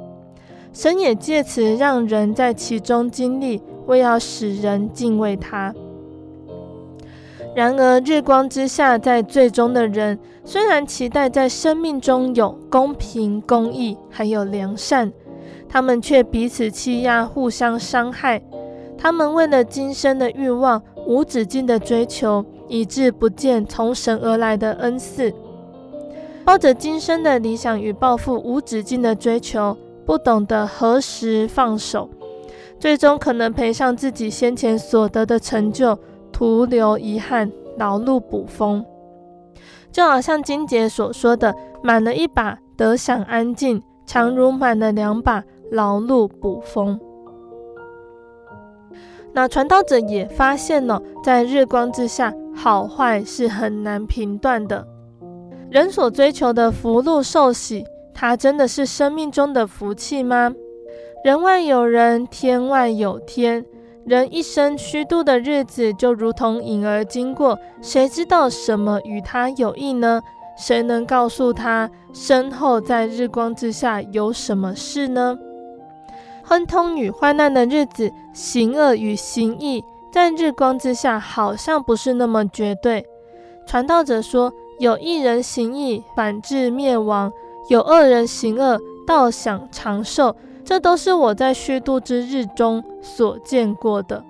[0.73, 5.75] 神也借此让人在其中经历，为要使人敬畏他。
[7.55, 15.13] 然而日光之下在罪中的人，虽然期待在生命中有公平、公义，还有良善，
[15.69, 18.43] 他们却彼此欺压，互相伤害。
[18.97, 22.43] 他们为了今生的欲望，无止境的追求。
[22.69, 25.33] 以致不见从神而来的恩赐，
[26.45, 32.09] 抱着今生的理想与抱负，无止境的追求，不懂得何时放手，
[32.79, 35.99] 最终可能赔上自己先前所得的成就，
[36.33, 38.85] 徒留遗憾，劳碌补风。
[39.93, 46.99] 就好像金姐所说的：“满了一把，得享安静，强如满了两把，劳碌补风。”
[49.35, 54.87] 那传道者也发现了，在日光之下，好坏是很难评断的。
[55.71, 60.55] 人所追求的福禄寿喜，它真的是生命中的福气吗？
[61.25, 63.65] 人外有人，天外有天。
[64.07, 70.21] 人一生虚度的日子，就如同影儿经过，谁知道什么与他有益呢？
[70.57, 75.37] 谁能告诉他身后在日光之下有什么事呢？
[76.47, 79.83] 亨通与患难的日子，行恶与行义，
[80.13, 83.05] 在日光之下好像不是那么绝对。
[83.67, 87.31] 传道者说，有一人行义，反致灭亡；
[87.69, 90.37] 有恶人行恶，倒享长寿。
[90.65, 94.23] 这都是我在虚度之日中所见过的。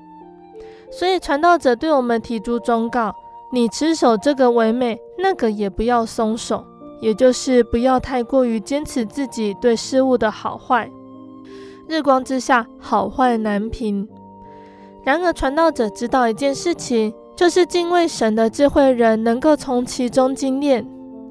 [0.90, 3.14] 所以传道者对我们提出忠告：
[3.50, 6.64] 你持守这个为美，那个也不要松手，
[7.00, 10.88] 也就是不要太过于坚持自己对事物的好坏。
[11.94, 14.08] 日光之下，好坏难评。
[15.04, 20.84] 然而，传道者知道一件事情，就是敬畏神的智慧人能够从其中精炼，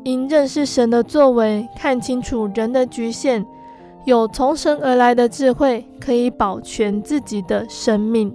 [0.06, 3.46] 因认识神的作为，看清楚人的局限，
[4.06, 8.34] 有从神而来的智慧，可以保全自己的生命。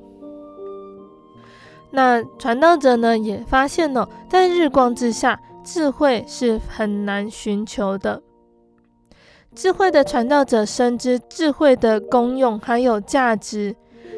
[1.91, 8.21] 那传道者呢，也发现了，在日光之下，智慧是很难寻求的。
[9.59, 13.75] 智慧的传道者深知智慧的功用还有价值，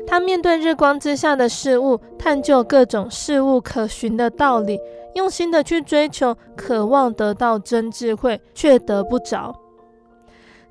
[0.07, 4.79] 他面对日光之下的事物，探究各种事物可寻的道理，
[5.15, 9.59] 用心的去追求，渴望得到真智慧，却得不着。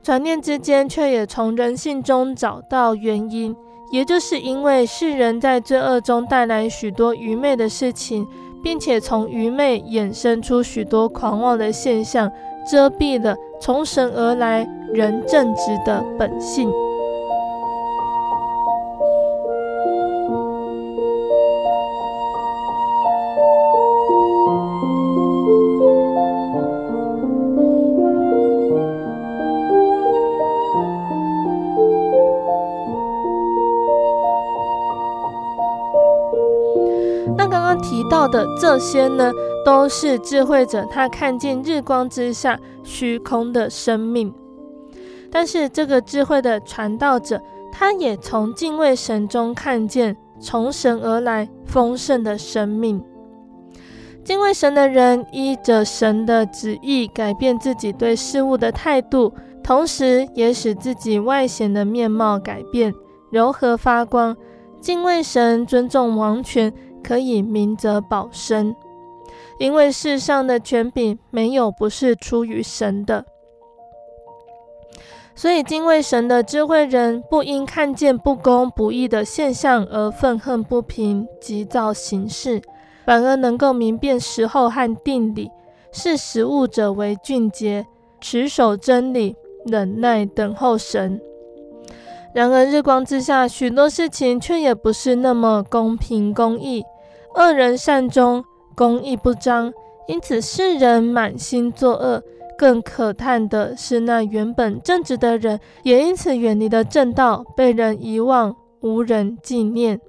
[0.03, 3.55] 转念之间，却也从人性中找到原因，
[3.91, 8.28] 也就是因为世人在罪恶中带来许多愚昧的事情，
[8.63, 12.32] 并且从愚昧衍生出许多狂妄的现象。
[12.70, 16.72] 遮蔽了从神而来人正直的本性。
[37.38, 39.32] 那刚刚提到的这些呢，
[39.70, 44.34] 都是智慧者，他看见日光之下虚空的生命。
[45.30, 47.39] 但是这个智慧的传道者，
[47.72, 52.99] 他也从敬畏神中看见从神而来丰盛的生命。
[54.24, 59.32] 敬畏神的人，依着神的旨意改变自己对事物的态度，
[59.63, 62.91] 同时也使自己外显的面貌改变，
[63.30, 64.36] 柔和发光。
[64.82, 68.76] 敬畏神，尊重王权，可以明哲保身。
[69.60, 73.26] 因为世上的权柄没有不是出于神的，
[75.36, 82.62] 所以敬畏神的智慧人不因看见不公不义的现象而愤恨不平、急躁行事，
[83.05, 85.51] 反而能够明辨时候和定理，
[85.91, 87.86] 视时务者为俊杰，
[88.22, 89.36] 持守真理，
[89.66, 91.20] 忍耐等候神。
[92.34, 96.86] 然而日光之下，许多事情却也不是那么公平公义，
[97.36, 98.45] 恶人善终。
[98.80, 99.73] 公义不彰，
[100.07, 102.23] 因此世人满心作恶。
[102.57, 109.99] 更可叹的是，那原本正直的人，也因此远离了正道，被人遗忘，无人纪念。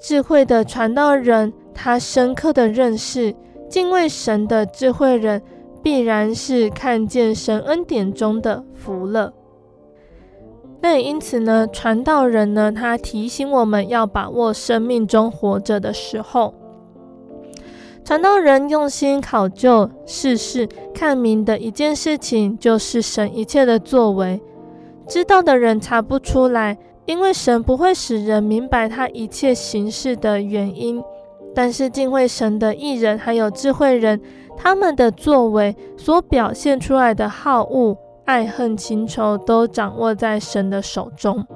[0.00, 3.32] 智慧的传道人，他深刻的认识
[3.68, 5.40] 敬畏神的智慧人，
[5.84, 9.32] 必然是看见神恩典中的福乐。
[10.80, 16.54] 那也因此呢，传道人呢，他提醒我们要把握生命中活着的时候。
[18.04, 24.42] 传道人用心考究世事，看明的一件事情，就是神一切的作为。
[25.06, 26.76] 知道的人查不出来，
[27.06, 31.02] 因为神不会使人明白他一切行事的原因。
[31.54, 34.20] 但是敬畏神的艺人，还有智慧人，
[34.56, 41.46] 他们的作为所表现出来的好恶、爱恨情仇，都掌握在神的手中。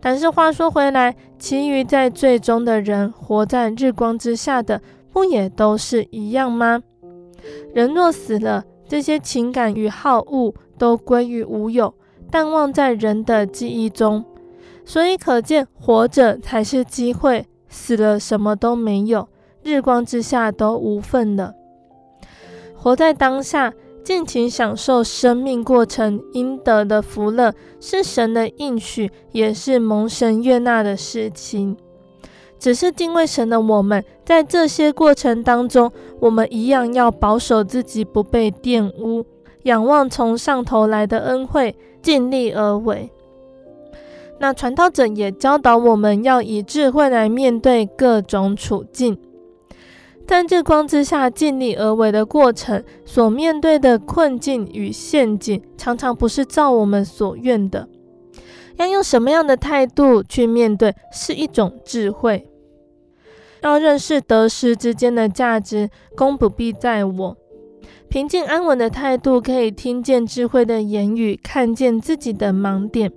[0.00, 4.80] 但是话说回来，其余在最终的人，活在日光之下的。
[5.18, 6.80] 不也都是一样吗？
[7.74, 11.92] 人若死了，这些情感与好恶都归于无有，
[12.30, 14.24] 淡忘在人的记忆中。
[14.84, 19.28] 所以可见，活着才是机会，死了什么都没有，
[19.64, 21.52] 日光之下都无份了。
[22.76, 31.76] 活在当下，尽情享受生命过程应得的福乐，是神的应许，也是蒙神悦纳的事情。
[32.58, 39.24] 只是敬畏神的我们，在这些过程当中，我们一样要保守自己不被玷污，
[39.62, 43.10] 仰望从上头来的恩惠，尽力而为。
[44.40, 49.18] 那传道者也教导我们要以智慧来面对各种处境，
[50.26, 57.88] 在日光之下尽力而为的过程，所面对的困境与陷阱，常常不是照我们所愿的。
[58.78, 62.48] 要用什么样的态度去面对，是一种智慧。
[63.60, 67.36] 要认识得失之间的价值，功不必在我。
[68.08, 73.12] 平静安稳的态度，可以听见智慧的言语，看见自己的盲点。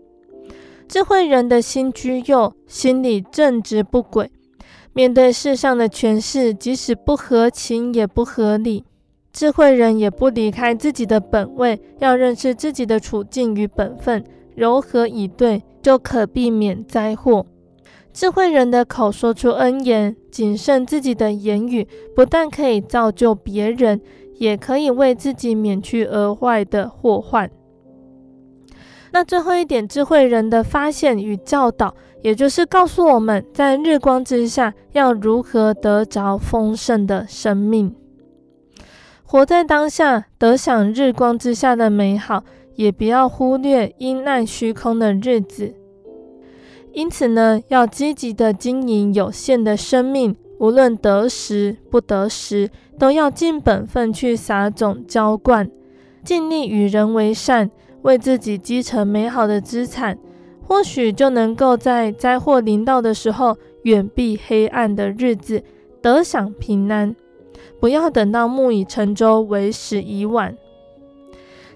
[0.88, 4.30] 智慧人的心居右，心里正直不轨。
[4.94, 8.84] 面对世上的权势，即使不合情也不合理，
[9.32, 14.22] 智慧人也不离开自己的本位，要认识自己的处境与本分。
[14.56, 17.46] 柔和以对，就可避免灾祸。
[18.14, 24.02] 智慧人的口说出恩言，谨慎自己的言语，不但可以造就别人，
[24.36, 27.50] 也可以为自己免去额外的祸患。
[29.14, 37.96] 那最后一点，智慧人的发现与教导，也就是告诉我们在日光之下要如何得着丰盛的生命，
[39.24, 42.44] 活在当下，得享日光之下的美好。
[42.76, 45.76] 也不要忽略阴暗虚空的日子，
[46.94, 55.70] 因此呢，要积极的经营有限的生命，无论得时不得时，都要尽本分去撒种浇灌，
[56.24, 57.72] 尽力与人为善，
[58.04, 60.18] 为自己积成美好的资产，
[60.68, 65.64] 或许就能够在灾祸临到的时候，远避黑暗的日子，
[66.02, 67.16] 得享平安。
[67.80, 70.56] 不要等到木已成舟，为时已晚。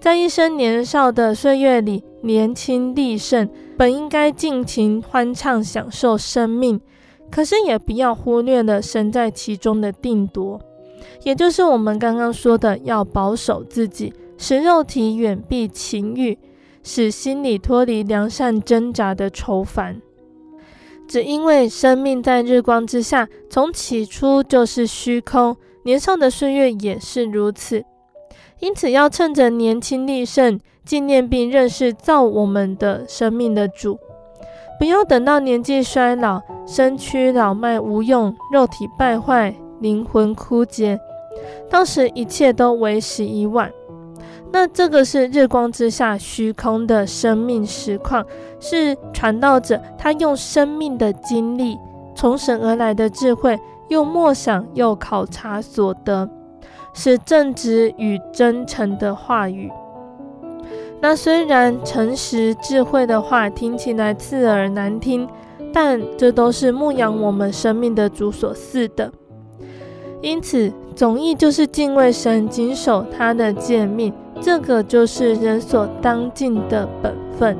[0.06, 6.80] 在一生年少的岁月里，年轻力盛，本应该尽情欢畅享受生命，
[7.28, 10.60] 可是也不要忽略了神在其中的定夺，
[11.24, 16.38] 也就是我们刚刚说的，要保守自己，使肉体远避情欲，
[16.84, 20.00] 使心里脱离良善挣扎的愁烦。
[21.08, 27.84] 只因为生命在日光之下，从起初就是虚空，年少的岁月也是如此。
[28.60, 33.98] 因此，要趁着年轻力盛，纪念并认识造我们的生命的主，
[34.78, 40.98] 不要等到年纪衰老、身躯老迈无用、肉体败坏、灵魂枯竭，
[41.68, 43.70] 到时一切都为时已晚。
[44.52, 48.24] 那这个是日光之下虚空的生命实况，
[48.58, 51.76] 是传道者他用生命的经历、
[52.14, 56.30] 从神而来的智慧，又默想又考察所得。
[56.96, 59.70] 是正直与真诚的话语。
[60.98, 65.28] 那虽然诚实智慧的话听起来刺耳难听，
[65.72, 69.12] 但这都是牧养我们生命的主所赐的。
[70.22, 77.56] 因此，总意就是敬畏神，谨守他的诫命，这个就是人所当尽的本分。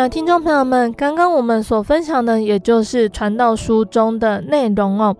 [0.00, 5.16] 那听众朋友们，刚刚我们所分享的，也就是传道书中的内容哦。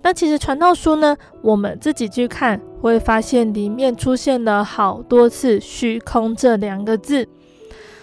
[0.00, 7.28] 那其实传道书呢，我们自己去看，会发现里面出现了好多次“虚空”这两个字。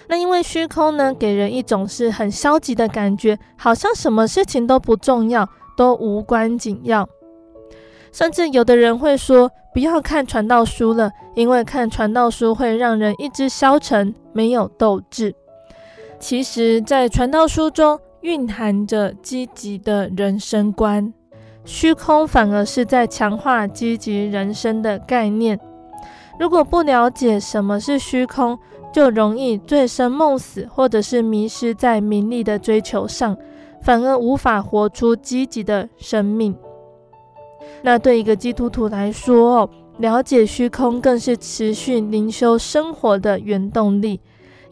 [0.08, 7.10] 那因为虚空呢，给人一种是很消极的感觉，好像什么事情都不重要，都无关紧要。
[8.12, 15.34] 甚至有的人会说，不要看传道书了，因为看传道书会让人意志消沉，没有斗志。
[16.24, 21.14] 其实，在传道书中蕴含着积极的人生观，
[21.66, 25.60] 虚空反而是在强化积极人生的概念。
[26.40, 28.58] 如果不了解什么是虚空，
[28.94, 33.38] 就容易醉生梦死，或者是迷失在名利的追求上，
[33.82, 36.56] 反而无法活出积极的生命。
[37.82, 44.22] 那对一个基督徒来说，了解虚空更是持续灵修生活的原动力，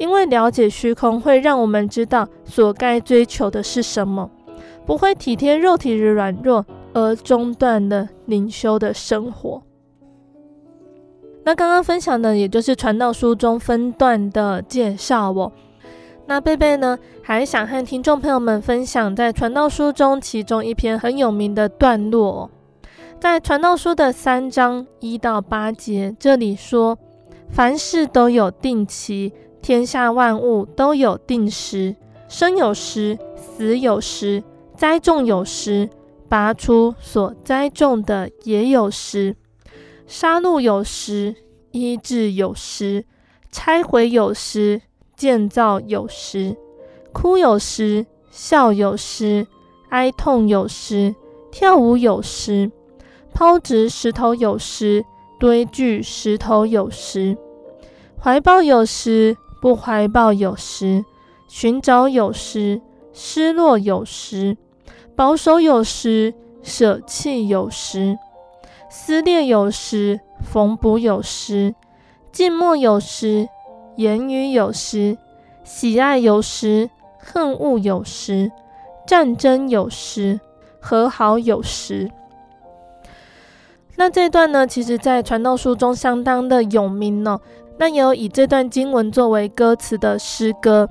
[0.01, 4.31] 因为了解虚空会让我们知道所该追求的是什么，
[4.83, 9.61] 不会体贴肉体的软弱而中断了灵修的生活。
[11.43, 15.51] 那刚刚分享的，也就是传道书中分段的介绍哦。
[16.25, 22.49] 那贝贝呢，还想和听众朋友们分享，在传道书中其中一篇很有名的段落哦，
[23.19, 26.97] 在传道书的三章一到八节，这里说：
[27.51, 29.31] 凡事都有定期，
[29.61, 31.95] 天下万物都有定时，
[32.27, 34.43] 生有时，死有时，
[34.75, 35.89] 栽种有时，
[36.27, 39.35] 拔出所栽种的也有时。
[40.07, 41.35] 杀戮有时，
[41.71, 43.05] 医治有时，
[43.51, 44.81] 拆毁有时，
[45.15, 46.57] 建造有时，
[47.13, 49.45] 哭有时，笑有时，
[49.89, 51.15] 哀痛有时，
[51.51, 52.71] 跳舞有时，
[53.33, 55.05] 抛掷石头有时，
[55.39, 57.37] 堆聚石头有时，
[58.19, 61.05] 怀抱有时，不怀抱有时，
[61.47, 62.81] 寻找有时，
[63.13, 64.57] 失落有时，
[65.15, 66.33] 保守有时，
[66.63, 68.17] 舍弃有时。
[68.89, 71.75] 撕裂有时，缝补有时；
[72.31, 73.47] 静默有时，
[73.95, 75.15] 言语有时；
[75.63, 76.89] 喜爱有时，
[77.19, 78.49] 恨恶有时；
[79.07, 80.41] 战争有时，
[80.81, 82.11] 和好有时。
[83.95, 87.39] 那这段呢，其实在传道书中相当的有名呢、
[87.81, 90.87] 那有以这段经文作为歌词的诗歌，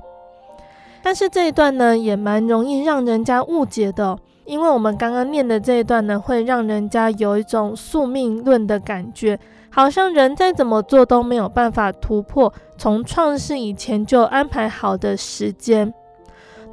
[1.01, 9.39] 但是这一段呢，也蛮容易让人家误解的、因为我们刚刚念的这一段呢，会让人家有一种宿命论的感觉，
[9.69, 15.93] 好像人再怎么做都没有办法突破从创世以前就安排好的时间。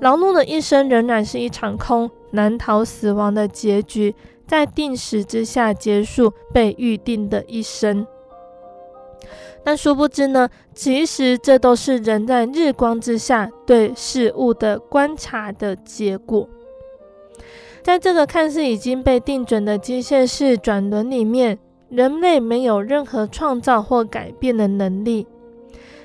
[0.00, 4.16] 劳碌的一生仍然是一场空，难逃死亡的结局，
[4.48, 8.04] 在定时之下结束被预定的一生。
[9.68, 16.48] 但殊不知呢，其实这都是人在日光之下对事物的观察的结果。
[17.82, 21.58] 在这个看似已经被定准的机械式转轮里面，
[21.90, 25.26] 人类没有任何创造或改变的能力。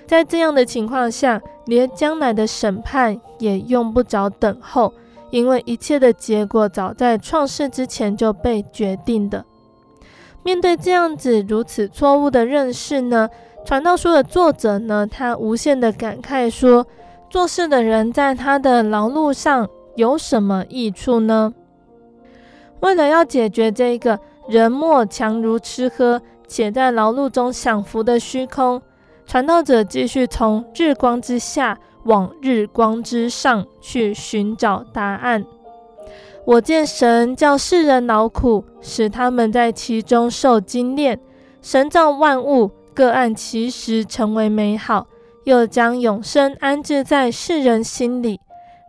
[0.05, 4.93] 在这样的情况下，连将来的审判也用不着等候，
[5.32, 9.45] 因为一切的结果早在创世之前就被决定的。
[10.45, 13.30] 面对这样子如此错误的认识呢，
[13.66, 16.86] 传道书的作者呢，他无限的感慨说：
[17.30, 21.53] 做事的人在他的劳碌上有什么益处呢？
[22.82, 28.82] 为了要解决这个人莫强如吃喝，且在劳碌中享福的虚空，
[29.26, 35.45] 传道者继续从日光之下往日光之上去寻找答案。
[36.45, 41.18] 我见神叫世人劳苦，使他们在其中受精炼。
[41.61, 45.07] 神造万物，个案其实成为美好，
[45.43, 48.39] 又将永生安置在世人心里。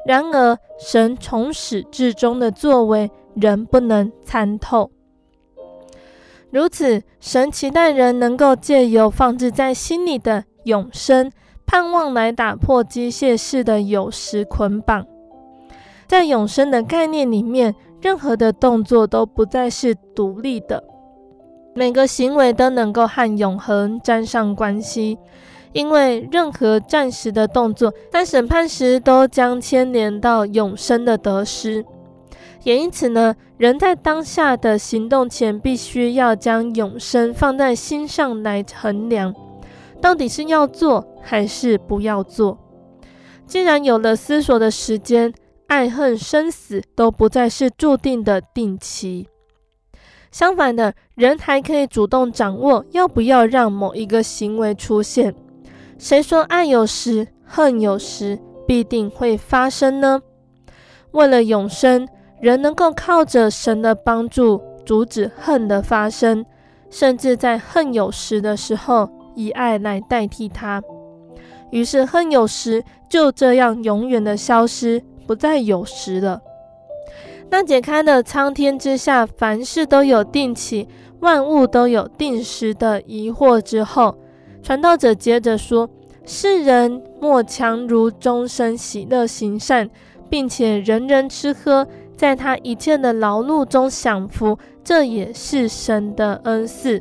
[0.07, 4.91] 然而，神从始至终的作为，人不能参透，
[6.51, 11.33] 如此，神期待人能够借由放置在心里的永生
[11.67, 15.07] 盼望来打破机械式的有时捆绑。
[16.07, 20.85] 在永生的概念里面，任何的动作都不再是独立的，
[21.77, 25.19] 每个行为都能够和永恒沾上关系，
[25.73, 31.85] 因为任何暂时的动作，在审判时都将牵连到永生的得失。
[32.63, 39.35] 也因此呢，人在当下的行动前，必须要将永生放在心上来衡量，
[40.01, 42.57] 到底是要做还是不要做。
[43.47, 45.35] 既然有了思索的时间，
[45.67, 49.29] 爱恨生死都不再是注定的定期。
[50.35, 55.33] 相反的，人还可以主动掌握要不要让某一个行为出现。
[55.97, 60.21] 谁说爱有时，恨有时，必定会发生呢？
[61.13, 62.09] 为了永生。
[62.41, 66.45] 人能够靠着神的帮助阻止恨的发生，
[66.91, 70.83] 甚至在恨有时的时候，以爱来代替它。
[71.71, 76.43] 于是恨有时就这样永远的消失，不再有时了。
[77.51, 80.89] 那解开了苍天之下凡事都有定期、
[81.21, 84.17] 万物都有定时的疑惑之后，
[84.63, 85.89] 传道者接着说：
[86.25, 89.89] 世人莫强如终身喜乐行善，
[90.29, 91.87] 并且人人吃喝，
[92.17, 97.01] 在他一切的劳碌中享福，这也是神的恩赐。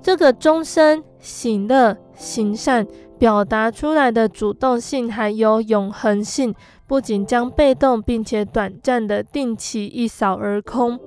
[0.00, 2.86] 这个终身喜乐行善。
[3.16, 6.52] 表达出来的主动性还有永恒性，
[6.86, 10.98] 不仅将被动并且短暂的定期一扫而空，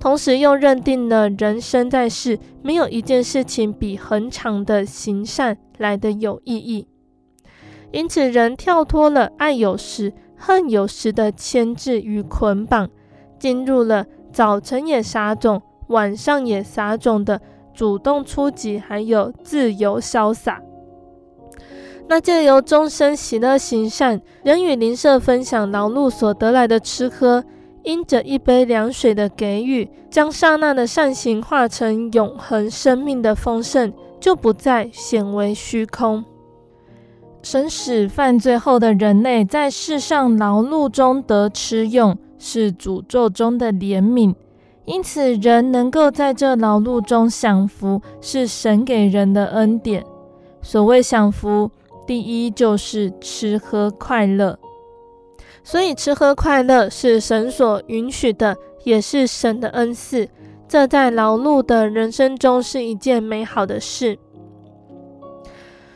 [0.00, 6.88] 同时又认定了人生在世，没有一件事情比恒常的行善来得有意义。
[7.92, 12.90] 因此，人跳脱了爱有时、恨有时的牵制与捆绑，
[13.38, 17.40] 进入了早晨也撒种、晚上也撒种的
[17.72, 20.60] 主动出击，还有自由潇洒。
[22.08, 27.42] 那借由终身喜乐行善，人与邻舍分享劳碌所得来的吃喝，
[27.82, 36.24] 因着一杯凉水的给予，将刹那的善行化成永恒生命的丰盛，就不再显为虚空。
[37.42, 44.34] 神使犯罪后的人类在世上劳碌中得吃用，是诅咒中的怜悯。
[44.84, 50.04] 因此，人能够在这劳碌中享福，是神给人的恩典。
[50.62, 51.68] 所谓享福。
[52.06, 54.58] 第一就是吃喝快乐，
[55.64, 60.28] 所以吃喝快乐是神所允许的，也是神的恩赐。
[60.68, 64.18] 这在劳碌的人生中是一件美好的事。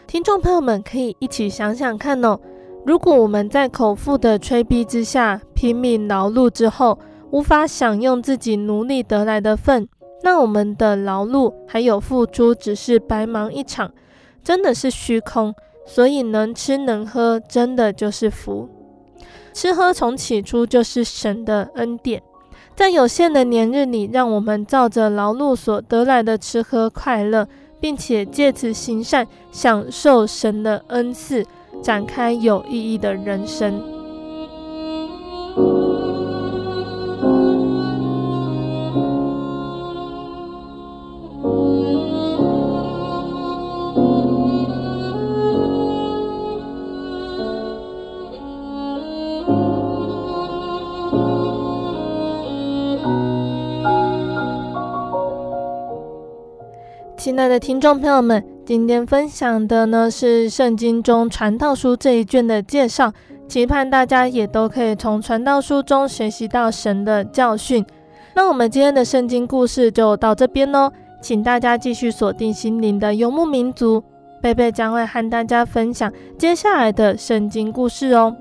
[0.07, 2.41] 听众朋友们可以一起想想看哦，
[2.85, 6.99] 如果我们在口腹的催逼之下拼命劳碌之后，
[7.31, 9.89] 无法享用自己努力得来的份，
[10.23, 13.93] 那我们的劳碌还有付出只是白忙一场，
[14.43, 15.55] 真的是虚空。
[15.85, 18.69] 所以能吃能喝，真的就是福。
[19.53, 22.23] 吃喝从起初就是神的恩典，
[22.77, 27.49] 在有限的年日里，让我们照着劳碌所得来的吃喝快乐，
[27.81, 31.45] 并且借此行善，享受神的恩赐，
[31.83, 34.00] 展开有意义的人生。
[57.41, 63.11] 爱的听众朋友们，今天分享的呢是圣经中传道书这一卷的介绍，
[63.49, 67.83] 期盼大家也都可以从传道书中学习到神的教训。
[68.35, 74.05] 那我们今天的圣经故事就到这边喽，请大家继续锁定心灵的游牧民族，
[74.43, 78.37] 贝贝将会和大家分享接下来的圣经故事哦。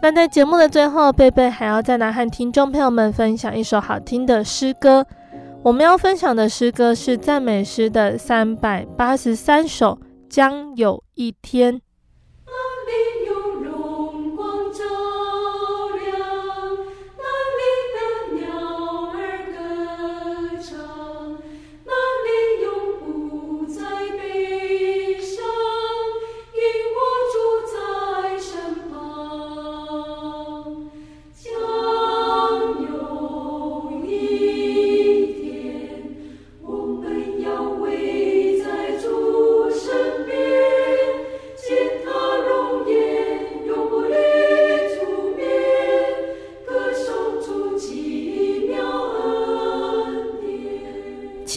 [0.00, 5.04] 那在节目的最后，贝贝还要再来和听众朋友们分享一首好听的诗歌。
[5.64, 9.98] 我们要分享的诗歌是赞美诗的三百八十三首，
[10.28, 11.80] 将有一天。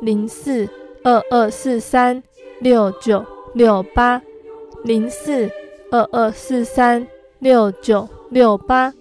[0.00, 0.68] 零四
[1.04, 2.22] 二二四三
[2.60, 3.24] 六九
[3.54, 4.20] 六八，
[4.84, 5.50] 零四
[5.90, 7.06] 二二四三
[7.38, 8.92] 六九六八。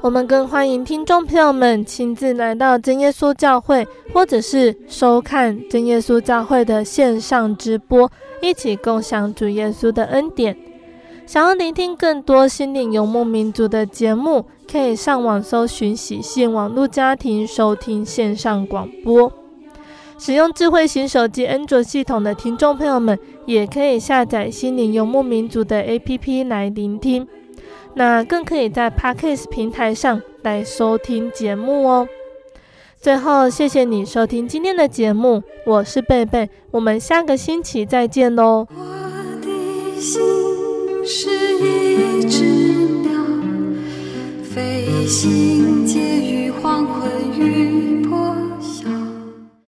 [0.00, 8.10] 我们更欢迎听众朋友们亲自来到真耶稣教会，或者是收看真耶稣教会的线上直播，
[8.40, 10.56] 一起共享主耶稣的恩典。
[11.24, 19.32] 想要聆听更多心灵游牧民族的节目，可以上网搜寻喜信网络家庭，收听线上广播。
[20.24, 27.26] 使用智慧型手机安卓系统的听众朋友们，也可以下载心灵游牧民族的 APP 来聆听。
[27.94, 32.06] 那更可以在 Podcast 平台上来收听节目哦。
[33.00, 38.68] 最后，谢谢你收听今天的节目，我是贝贝，我们下个星期再见喽。
[38.70, 38.84] 我
[39.40, 40.22] 的心
[41.04, 42.44] 是一只
[43.02, 43.20] 鸟，
[44.44, 46.11] 飞行间